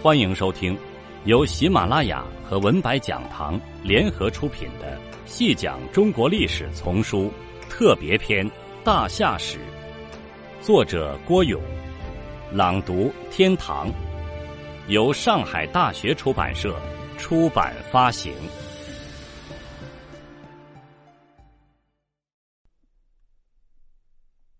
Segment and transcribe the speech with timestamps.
[0.00, 0.78] 欢迎收听
[1.24, 7.32] 由喜马拉雅和文白讲堂联合出品的《细讲中国历史丛书
[7.68, 8.48] 特别篇·
[8.84, 9.58] 大夏史》，
[10.64, 11.60] 作者郭勇，
[12.52, 13.92] 朗读天堂，
[14.86, 16.80] 由上海大学出版社
[17.18, 18.32] 出版发行。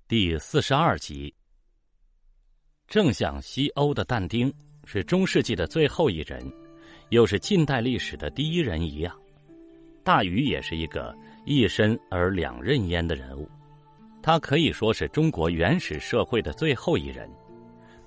[0.08, 1.32] 第四十二集，
[2.88, 4.52] 正向西欧的但丁。
[4.90, 6.42] 是中世纪的最后一人，
[7.10, 9.14] 又是近代历史的第一人一样，
[10.02, 11.14] 大禹也是一个
[11.44, 13.46] 一身而两刃烟的人物。
[14.22, 17.28] 他可以说是中国原始社会的最后一人，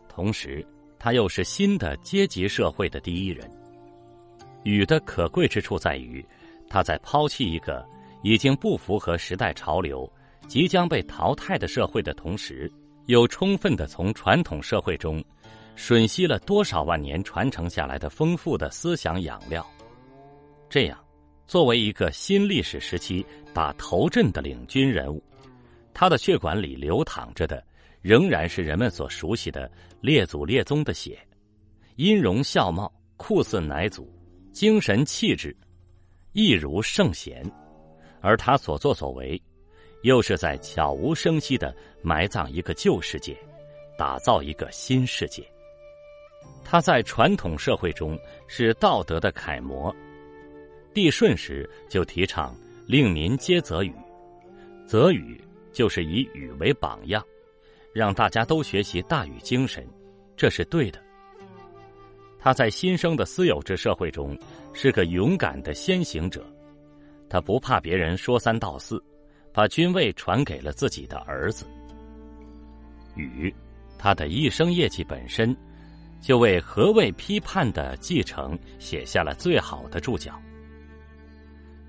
[0.10, 0.66] 同时
[0.98, 3.48] 他又是新的阶级社会的第一人。
[4.64, 6.26] 禹的可贵之处在于，
[6.68, 7.88] 他在抛弃一个
[8.24, 10.12] 已经不符合时代潮流、
[10.48, 12.72] 即将被淘汰的社会的同时，
[13.06, 15.24] 又充分的从传统社会中。
[15.76, 19.66] 吮吸了多少万年传承下来的丰富的思想养料，
[20.70, 20.98] 这样，
[21.48, 25.24] 作为一个新历史时期打头阵的领军人物，
[25.94, 27.64] 他的血管里流淌着的
[28.02, 29.70] 仍然是人们所熟悉的
[30.02, 31.20] 列祖列宗的血，
[31.96, 34.08] 音容笑貌酷似乃祖，
[34.52, 35.56] 精神气质
[36.34, 37.44] 亦如圣贤，
[38.22, 39.42] 而他所作所为，
[40.04, 43.36] 又是在悄无声息的埋葬一个旧世界，
[43.98, 45.44] 打造一个新世界。
[46.64, 48.18] 他在传统社会中
[48.48, 49.94] 是道德的楷模。
[50.94, 53.94] 帝舜时就提倡令民皆则禹，
[54.86, 57.26] 则禹就是以禹为榜样，
[57.94, 59.88] 让大家都学习大禹精神，
[60.36, 61.00] 这是对的。
[62.40, 64.38] 他在新生的私有制社会中
[64.74, 66.46] 是个勇敢的先行者，
[67.30, 69.02] 他不怕别人说三道四，
[69.54, 71.66] 把君位传给了自己的儿子。
[73.16, 73.54] 禹，
[73.98, 75.56] 他的一生业绩本身。
[76.22, 80.40] 就为何谓批判的继承写下了最好的注脚。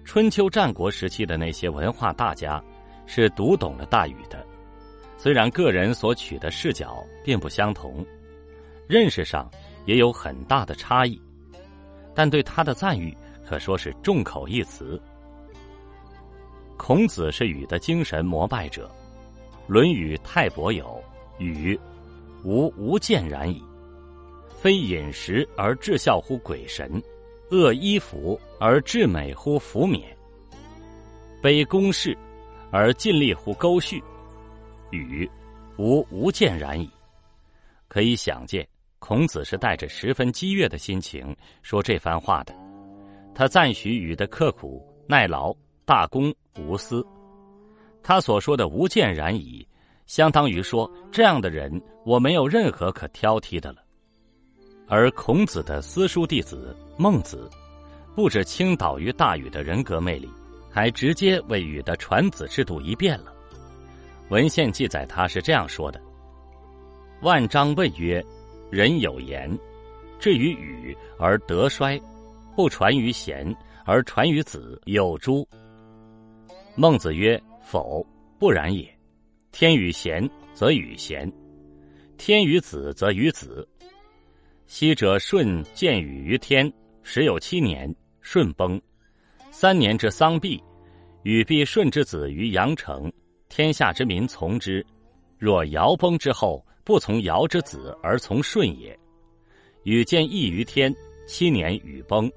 [0.05, 2.63] 春秋战国时期的那些文化大家
[3.07, 4.45] 是读懂了大禹的，
[5.17, 8.05] 虽然个人所取的视角并不相同，
[8.89, 9.49] 认识上
[9.85, 11.21] 也有很大的差异，
[12.15, 13.17] 但对他的赞誉
[13.47, 15.01] 可说是众口一词。
[16.77, 18.91] 孔子是禹的精神膜拜者，
[19.73, 21.01] 《论语泰伯有
[21.39, 21.79] ：“禹，
[22.43, 23.63] 吾无见然矣。”
[24.63, 27.03] 非饮食而至孝乎鬼神，
[27.51, 30.17] 恶衣服而至美乎福冕，
[31.43, 32.17] 卑公事
[32.71, 34.01] 而尽力乎沟序，
[34.93, 35.29] 与
[35.79, 36.89] 吾无见然矣。
[37.89, 38.65] 可以想见，
[39.01, 42.55] 孔子是带着十分激越的心情说这番话的。
[43.35, 45.53] 他赞许禹的刻苦耐劳、
[45.85, 47.05] 大公无私。
[48.01, 49.67] 他所说的“无见然矣”，
[50.07, 53.82] 相当于说这样的人，我没有任何可挑剔的了。
[54.95, 57.49] 而孔子的私书弟子孟子，
[58.15, 60.29] 不止倾倒于大禹的人格魅力，
[60.71, 63.33] 还直接为禹的传子制度一变了。
[64.29, 65.99] 文献记载他是这样说的
[67.25, 68.23] ：“万章问曰
[68.71, 69.59] ：‘人有言，
[70.21, 71.99] 至于禹而德衰，
[72.55, 73.51] 不传于贤
[73.87, 75.49] 而传于子，有诸？’
[76.77, 78.07] 孟子曰：‘否，
[78.39, 78.87] 不然也。
[79.53, 81.27] 天与贤，则与贤；
[82.19, 83.67] 天与子，则与子。’”
[84.75, 86.73] 昔者舜见禹于天，
[87.03, 88.81] 时有七年，舜崩。
[89.51, 90.59] 三年之丧毕，
[91.25, 93.13] 禹必舜之子于阳城，
[93.51, 94.83] 天下之民从之。
[95.39, 98.99] 若尧崩之后，不从尧之子而从舜也。
[99.83, 100.91] 禹见义于天，
[101.27, 102.33] 七年禹崩。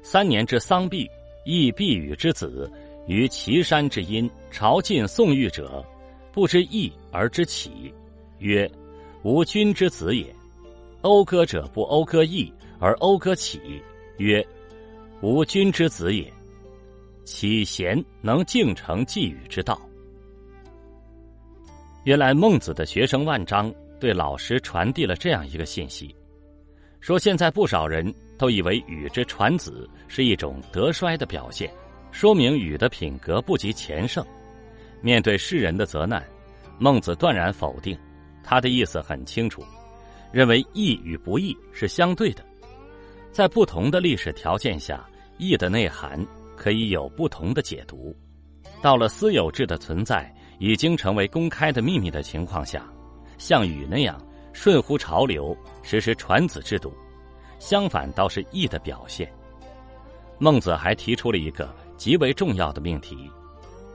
[0.00, 1.06] 三年之丧毕，
[1.44, 2.72] 亦必禹之子
[3.06, 5.84] 于岐山之阴，朝觐宋玉者，
[6.32, 7.92] 不知义而知启，
[8.38, 8.66] 曰：
[9.22, 10.34] 吾君之子也。
[11.04, 13.60] 讴歌者不讴歌义，而讴歌起，
[14.16, 14.42] 曰
[15.20, 16.32] ：“吾君之子也。”
[17.24, 19.78] 启贤能敬承继禹之道。
[22.04, 23.70] 原来孟子的学生万章
[24.00, 26.16] 对老师传递了这样一个信息：
[27.00, 31.70] 说现在不少人都以为禹之传子是一种德衰的表现，
[32.12, 34.24] 说明禹的品格不及前圣。
[35.02, 36.26] 面对世人的责难，
[36.78, 37.94] 孟子断然否定，
[38.42, 39.62] 他的意思很清楚。
[40.34, 42.44] 认为义与不义是相对的，
[43.30, 45.08] 在不同的历史条件下，
[45.38, 46.26] 义的内涵
[46.56, 48.12] 可以有不同的解读。
[48.82, 52.84] 到了私有制的存在已经成为公开的秘密的情况下，
[53.38, 54.20] 像禹那样
[54.52, 56.92] 顺乎潮流实施传子制度，
[57.60, 59.32] 相反倒是义的表现。
[60.40, 63.30] 孟子还提出了一个极为重要的命题：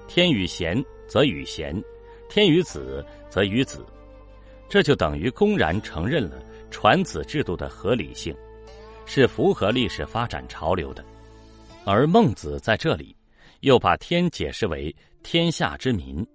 [0.07, 1.83] 天与贤则与贤，
[2.29, 3.85] 天与子则与子。
[4.69, 8.35] 这就等于公然承认了传子制度的合理性，
[9.05, 11.03] 是符合历史发展潮流的。
[11.85, 13.15] 而孟子在这里
[13.61, 16.25] 又把天解释为天下之民，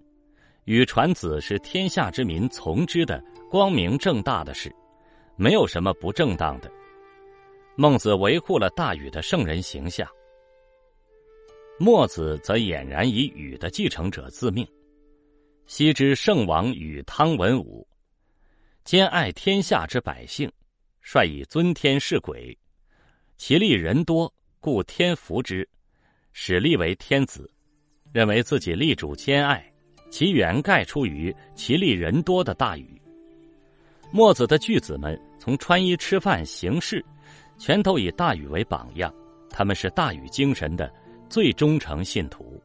[0.65, 4.75] 与传子是天下之民从之的光明正大的事，
[5.37, 6.69] 没有什么不正当的。
[7.77, 10.09] 孟子维护了大禹的圣人形象。
[11.79, 14.67] 墨子则俨然以禹的继承者自命。
[15.67, 17.87] 昔之圣王与汤文武，
[18.85, 20.51] 兼爱天下之百姓，
[21.01, 22.57] 率以尊天事鬼，
[23.39, 25.67] 其利人多，故天福之，
[26.35, 27.51] 使立为天子。
[28.13, 29.65] 认为自己立主兼爱，
[30.11, 33.01] 其源盖出于其利人多的大禹。
[34.13, 37.03] 墨子的巨子们从穿衣、吃饭、行事，
[37.59, 39.13] 全都以大禹为榜样，
[39.49, 40.93] 他们是大禹精神的
[41.31, 42.63] 最忠诚信徒。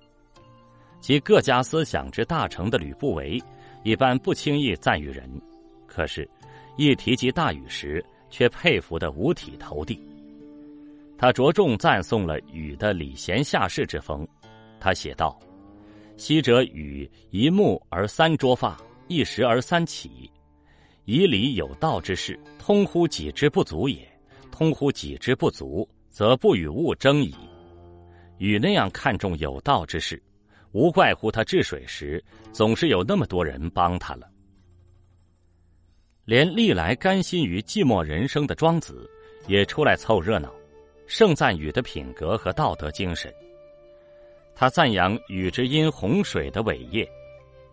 [0.99, 3.41] 及各家思想之大成的吕不韦，
[3.83, 5.25] 一般不轻易赞誉人，
[5.89, 6.29] 可是，
[6.77, 9.99] 一提及大禹时，却佩服得五体投地。
[11.17, 14.25] 他着重赞颂了禹的礼贤下士之风。
[14.79, 15.37] 他写道
[16.15, 18.77] ：“昔者禹一沐而三濯发，
[19.07, 20.31] 一食而三起，
[21.05, 24.07] 以礼有道之士，通乎己之不足也。
[24.51, 27.35] 通乎己之不足，则不与物争矣。”
[28.37, 30.21] 禹那样看重有道之士。
[30.71, 34.29] 无怪乎他治水时总是有那么多人帮他了。
[36.29, 39.09] 连历来甘心于寂寞人生的庄子
[39.47, 40.53] 也出来凑热闹，
[41.07, 43.33] 盛赞禹的品格和道德精神。
[44.53, 47.09] 他赞扬禹之因洪水的伟业，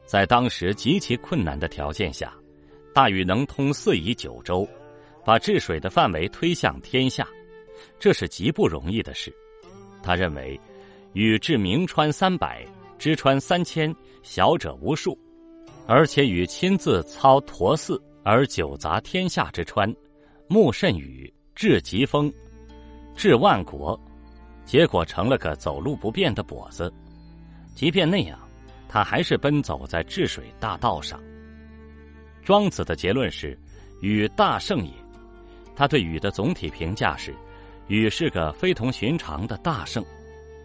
[0.06, 2.34] 在当时极其困难的条件下，
[2.94, 4.66] 大禹能通四夷九州，
[5.22, 7.28] 把治水的范围推向天下，
[7.98, 9.30] 这是极不容易的事。
[10.02, 10.58] 他认为，
[11.12, 12.66] 禹治名川三百。
[12.98, 15.14] 支川三千，小者无数，
[15.86, 19.88] 而且禹亲自操沱泗而久杂天下之川，
[20.48, 22.32] 穆甚禹治疾风，
[23.14, 23.96] 治万国，
[24.64, 26.92] 结果成了个走路不便的跛子。
[27.76, 28.36] 即便那样，
[28.88, 31.22] 他还是奔走在治水大道上。
[32.42, 33.56] 庄子的结论是：
[34.00, 34.90] 禹大圣也。
[35.76, 37.32] 他对禹的总体评价是：
[37.86, 40.04] 禹是个非同寻常的大圣。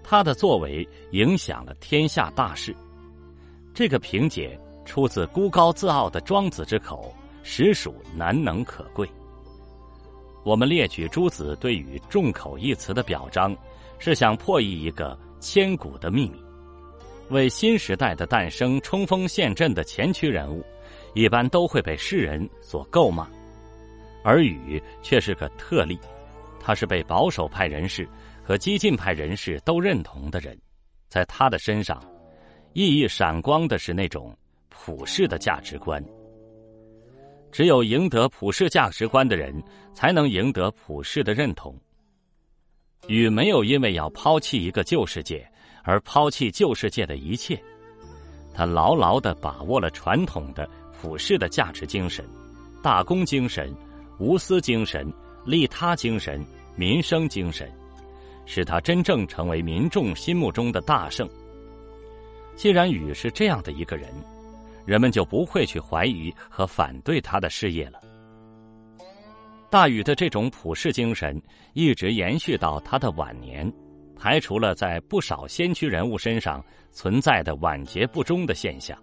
[0.02, 2.76] 他的作为影响了天下大事，
[3.72, 9.10] 这个评解出自孤高自傲的庄子之口，实属难能可贵。
[10.44, 13.56] 我们列举诸子对于“众口”一词的表彰，
[14.00, 16.44] 是想破译一个千古的秘密。
[17.30, 20.66] 为新时代的诞生冲锋陷阵的前驱人物，
[21.14, 23.28] 一般都会被世人所诟骂，
[24.24, 26.00] 而禹却是个特例，
[26.60, 28.08] 他是被保守派人士。
[28.44, 30.60] 和激进派人士都认同的人，
[31.08, 32.04] 在他的身上，
[32.74, 34.36] 熠熠闪光的是那种
[34.68, 36.04] 普世的价值观。
[37.52, 39.62] 只有赢得普世价值观的人，
[39.94, 41.78] 才能赢得普世的认同。
[43.08, 45.46] 禹没有因为要抛弃一个旧世界
[45.84, 47.62] 而抛弃旧世界的一切，
[48.54, 50.70] 他牢牢的把握了传统的
[51.00, 52.26] 普世的价值精神、
[52.82, 53.76] 大公精神、
[54.20, 55.12] 无私精神、
[55.46, 56.44] 利他精神、
[56.76, 57.72] 民生精神。
[58.48, 61.30] 使他真正成为民众心目中的大圣。
[62.56, 64.10] 既然禹是这样的一个人，
[64.86, 68.00] 人们就不会去怀疑和反对他的事业了。
[69.70, 71.42] 大禹的这种普世精神
[71.74, 73.72] 一直延续到他的晚年，
[74.16, 78.98] 排除了在不少先驱人物身上存在的晚节不忠的现象。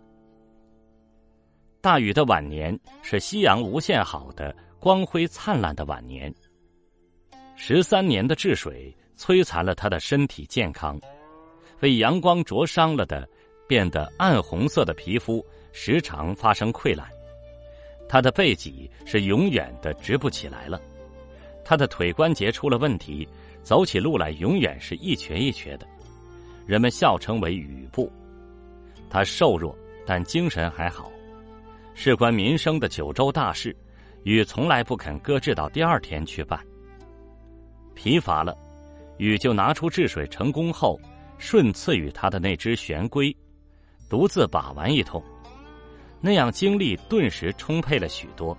[1.80, 6.32] 大禹的晚年是夕阳无限好的光辉灿烂的晚年，
[7.56, 8.94] 十三年的治水。
[9.18, 10.96] 摧残了他的身体健康，
[11.80, 13.28] 被阳光灼伤了的、
[13.68, 17.06] 变得暗红色的皮肤时常发生溃烂。
[18.08, 20.80] 他的背脊是永远的直不起来了，
[21.64, 23.28] 他的腿关节出了问题，
[23.62, 25.86] 走起路来永远是一瘸一瘸的。
[26.66, 28.10] 人们笑称为“雨步”。
[29.10, 31.12] 他瘦弱，但精神还好。
[31.94, 33.76] 事关民生的九州大事，
[34.22, 36.58] 禹从来不肯搁置到第二天去办。
[37.94, 38.56] 疲乏了。
[39.18, 40.96] 禹就拿出治水成功后
[41.38, 43.36] 舜赐予他的那只玄龟，
[44.08, 45.22] 独自把玩一通，
[46.20, 48.56] 那样精力顿时充沛了许多。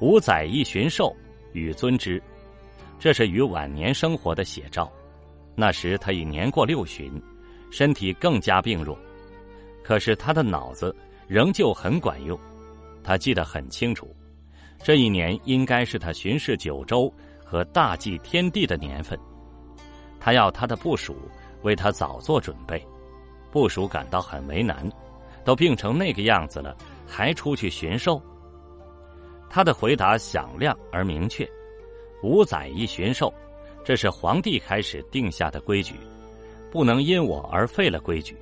[0.00, 1.14] 五载一巡狩，
[1.52, 2.22] 禹尊之，
[2.98, 4.90] 这是禹晚年生活的写照。
[5.54, 7.20] 那时他已年过六旬，
[7.70, 8.96] 身体更加病弱，
[9.82, 10.94] 可是他的脑子
[11.26, 12.38] 仍旧很管用。
[13.02, 14.14] 他记得很清楚，
[14.82, 17.12] 这一年应该是他巡视九州。
[17.50, 19.18] 和大祭天地的年份，
[20.20, 21.16] 他要他的部属
[21.62, 22.86] 为他早做准备。
[23.50, 24.90] 部属感到很为难，
[25.44, 26.76] 都病成那个样子了，
[27.06, 28.20] 还出去巡狩？
[29.50, 31.48] 他的回答响亮而明确：
[32.22, 33.32] 五载一巡狩，
[33.82, 35.94] 这是皇帝开始定下的规矩，
[36.70, 38.36] 不能因我而废了规矩。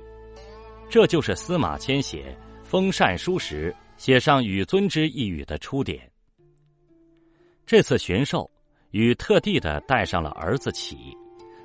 [0.89, 6.09] 这就是司马迁写《封禅书》时写上“与尊之”一语的出典。
[7.65, 8.49] 这次巡狩，
[8.91, 11.15] 禹特地的带上了儿子启，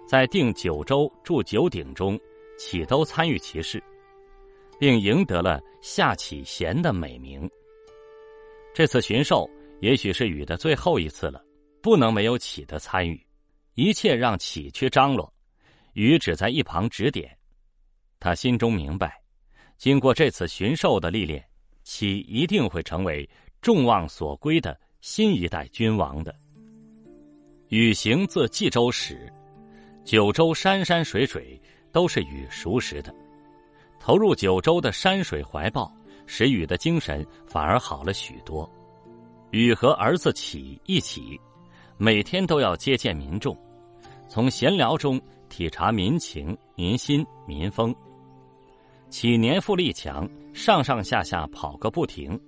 [0.09, 2.19] 在定九州筑九鼎中，
[2.64, 3.83] 启都参与其事，
[4.78, 7.50] 并赢得了夏启贤的美名。
[8.73, 9.50] 这次巡狩
[9.81, 11.45] 也许是禹的最后一次了，
[11.83, 13.21] 不能没有启的参与，
[13.75, 15.31] 一切让启去张罗，
[15.95, 17.37] 禹只在一旁指点。
[18.21, 19.21] 他心中明白，
[19.76, 21.45] 经过这次巡狩的历练，
[21.83, 23.28] 启一定会成为
[23.61, 26.33] 众望所归的新一代君王的。
[27.71, 29.31] 禹行自冀州始，
[30.04, 31.61] 九州山山水水
[31.93, 33.15] 都是与熟识的。
[34.01, 35.93] 投入九州的山水怀抱，
[36.27, 38.69] 使禹的精神反而好了许多。
[39.51, 41.39] 禹和儿子启一起，
[41.99, 43.57] 每天都要接见民众，
[44.27, 47.95] 从闲聊中体察民情、民心、民风。
[49.11, 52.41] 启年富力强，上上下下跑个不停，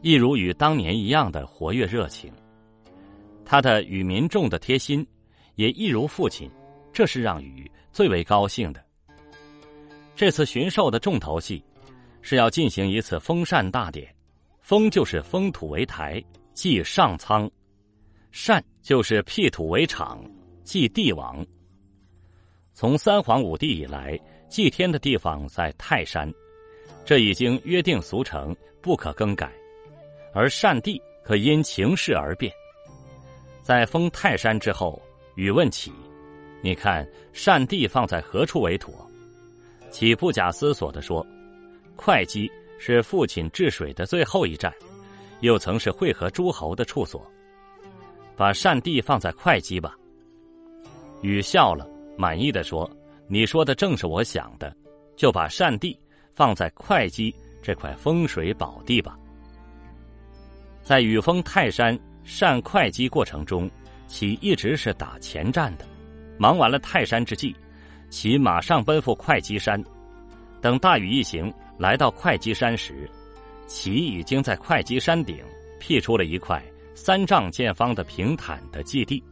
[0.00, 2.32] 一如与当年一样的活跃热情。
[3.44, 5.06] 他的与民众的贴心，
[5.56, 6.50] 也一如父亲，
[6.92, 8.84] 这是让禹最为高兴的。
[10.14, 11.64] 这次巡狩的重头戏，
[12.20, 14.14] 是要进行一次封禅大典。
[14.60, 16.22] 封就是封土为台，
[16.54, 17.50] 祭上苍；
[18.30, 20.24] 禅就是辟土为场，
[20.62, 21.44] 祭帝王。
[22.72, 24.18] 从三皇五帝以来。
[24.48, 26.30] 祭天的地方在泰山，
[27.06, 29.50] 这已经约定俗成，不可更改。
[30.34, 32.52] 而善地可因情势而变。
[33.62, 35.00] 在封泰山之后，
[35.36, 35.90] 禹问启
[36.62, 38.94] ：“你看善地放在何处为妥？”
[39.90, 41.26] 岂不假思索地说
[41.94, 44.72] ：“会稽是父亲治水的最后一站，
[45.40, 47.30] 又曾是会合诸侯的处所，
[48.34, 49.94] 把善地放在会稽吧。”
[51.20, 52.90] 禹笑了，满意的说。
[53.28, 54.74] 你说的正是我想的，
[55.16, 55.98] 就把善地
[56.34, 59.18] 放在会稽这块风水宝地吧。
[60.82, 63.70] 在禹封泰山、善会稽过程中，
[64.06, 65.86] 其一直是打前站的。
[66.38, 67.54] 忙完了泰山之际，
[68.10, 69.82] 其马上奔赴会稽山。
[70.60, 73.08] 等大禹一行来到会稽山时，
[73.66, 75.44] 其已经在会稽山顶
[75.80, 76.62] 辟出了一块
[76.94, 79.22] 三丈见方的平坦的祭地，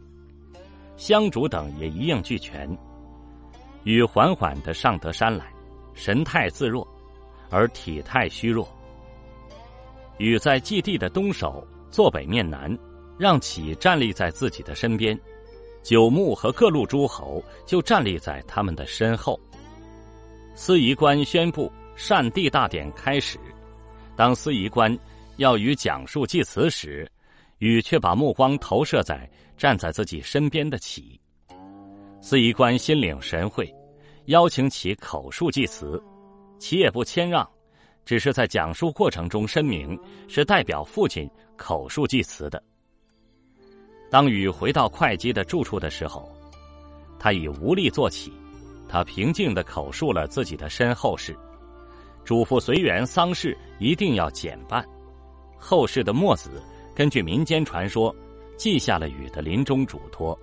[0.97, 2.69] 香烛等也一应俱全。
[3.85, 5.47] 禹缓缓的上得山来，
[5.95, 6.87] 神态自若，
[7.49, 8.69] 而体态虚弱。
[10.19, 12.77] 禹在祭地的东首，坐北面南，
[13.19, 15.19] 让启站立在自己的身边，
[15.83, 19.39] 九牧和各路诸侯就站立在他们的身后。
[20.55, 23.39] 司仪官宣布善地大典开始。
[24.17, 24.97] 当司仪官
[25.37, 27.11] 要与讲述祭词时，
[27.59, 31.19] 禹却把目光投射在站在自己身边的启。
[32.21, 33.75] 司仪官心领神会，
[34.27, 36.03] 邀请启口述祭词，
[36.59, 37.49] 启也不谦让，
[38.05, 42.63] 只是在讲述过程中声明是代表父亲口述祭词的。
[44.11, 46.29] 当禹回到会稽的住处的时候，
[47.19, 48.33] 他已无力坐起，
[48.89, 51.37] 他平静的口述了自己的身后事，
[52.25, 54.85] 嘱咐随缘丧事一定要简办。
[55.57, 56.63] 后世的墨子
[56.95, 58.15] 根据民间传说，
[58.57, 60.39] 记下了禹的临终嘱托。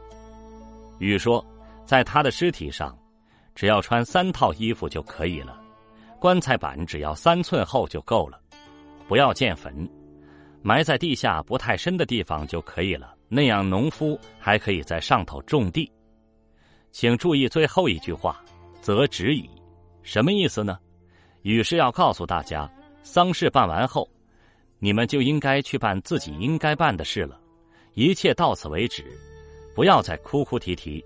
[1.00, 1.46] 禹说。
[1.88, 2.94] 在他的尸体上，
[3.56, 5.58] 只要穿三套衣服就可以了，
[6.20, 8.38] 棺材板只要三寸厚就够了，
[9.08, 9.90] 不要建坟，
[10.62, 13.16] 埋在地下不太深的地方就可以了。
[13.30, 15.92] 那样农夫还可以在上头种地。
[16.92, 18.44] 请注意最后一句话，
[18.82, 19.50] 则止矣，
[20.02, 20.80] 什么意思呢？
[21.44, 22.70] 禹是要告诉大家，
[23.04, 24.10] 丧事办完后，
[24.80, 27.40] 你们就应该去办自己应该办的事了，
[27.94, 29.04] 一切到此为止，
[29.76, 31.04] 不要再哭哭啼啼。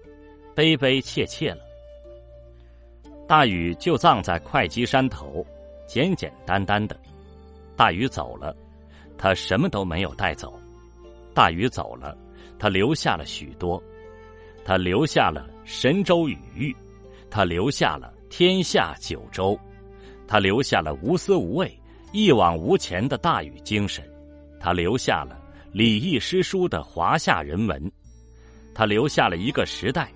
[0.53, 1.61] 悲悲切切了。
[3.25, 5.45] 大禹就葬在会稽山头，
[5.87, 6.99] 简简单单的。
[7.77, 8.53] 大禹走了，
[9.17, 10.60] 他什么都没有带走。
[11.33, 12.17] 大禹走了，
[12.59, 13.81] 他留下了许多。
[14.63, 16.75] 他留下了神州禹域，
[17.29, 19.59] 他留下了天下九州，
[20.27, 21.79] 他留下了无私无畏、
[22.11, 24.07] 一往无前的大禹精神，
[24.59, 27.91] 他留下了礼义诗书的华夏人文，
[28.73, 30.11] 他留下了一个时代。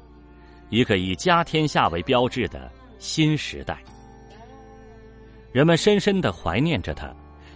[0.70, 3.84] 一个以家天下为标志的新时代，
[5.52, 7.14] 人们深深的怀念着他，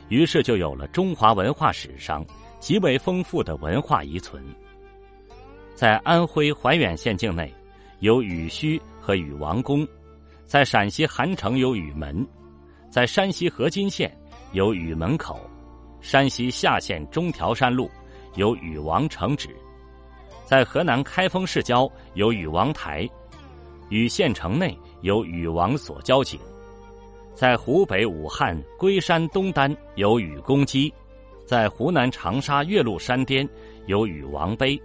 [0.10, 2.24] 于是就有了中华文化史上
[2.60, 4.44] 极为丰富的文化遗存。
[5.74, 7.54] 在安徽怀远县境内，
[8.00, 9.86] 有禹墟和禹王宫；
[10.46, 12.26] 在陕西韩城有禹门；
[12.90, 14.16] 在山西河津县
[14.52, 15.38] 有禹门口；
[16.02, 17.90] 山西夏县中条山路
[18.36, 19.50] 有禹王城址；
[20.44, 23.08] 在河南开封市郊有禹王台，
[23.90, 26.38] 禹县城内有禹王所交井；
[27.34, 30.94] 在湖北武汉龟山东丹有禹公基，
[31.50, 33.50] 在湖南长沙岳麓山巅
[33.88, 34.80] 有禹王碑，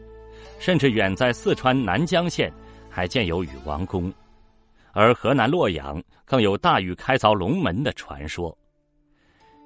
[0.59, 2.50] 甚至远在四川南江县
[2.88, 4.11] 还建有禹王宫。
[4.92, 8.56] 而河南洛阳更有大禹开凿龙门的传说。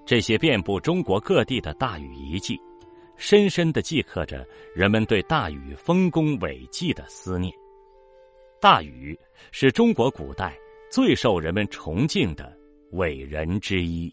[0.05, 2.61] 这些遍布中国各地的大禹遗迹。
[3.17, 7.53] 深深的记刻着人们对大禹丰功伟绩的思念。
[8.61, 9.17] 大禹
[9.53, 10.57] 是中国古代
[10.91, 12.53] 最受人们崇敬的
[12.93, 14.13] 伟人之一。